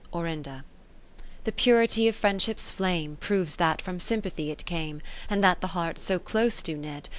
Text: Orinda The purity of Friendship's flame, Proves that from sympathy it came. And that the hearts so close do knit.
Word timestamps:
Orinda 0.11 0.65
The 1.43 1.51
purity 1.51 2.07
of 2.07 2.15
Friendship's 2.15 2.71
flame, 2.71 3.17
Proves 3.19 3.57
that 3.57 3.83
from 3.83 3.99
sympathy 3.99 4.49
it 4.49 4.65
came. 4.65 4.99
And 5.29 5.43
that 5.43 5.61
the 5.61 5.67
hearts 5.77 6.01
so 6.01 6.17
close 6.17 6.63
do 6.63 6.75
knit. 6.75 7.07